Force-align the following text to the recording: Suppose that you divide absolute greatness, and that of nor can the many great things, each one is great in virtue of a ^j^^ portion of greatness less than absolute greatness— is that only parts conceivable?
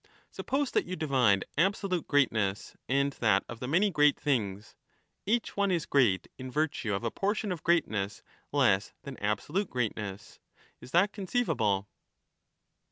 Suppose 0.31 0.71
that 0.71 0.85
you 0.87 0.95
divide 0.95 1.45
absolute 1.59 2.07
greatness, 2.07 2.75
and 2.89 3.13
that 3.19 3.43
of 3.43 3.47
nor 3.47 3.55
can 3.55 3.59
the 3.59 3.67
many 3.71 3.91
great 3.91 4.19
things, 4.19 4.75
each 5.27 5.55
one 5.55 5.69
is 5.69 5.85
great 5.85 6.27
in 6.39 6.49
virtue 6.49 6.91
of 6.95 7.03
a 7.03 7.11
^j^^ 7.11 7.15
portion 7.15 7.51
of 7.51 7.61
greatness 7.61 8.23
less 8.51 8.93
than 9.03 9.15
absolute 9.17 9.69
greatness— 9.69 10.39
is 10.79 10.89
that 10.89 10.97
only 10.97 11.07
parts 11.07 11.13
conceivable? 11.15 11.87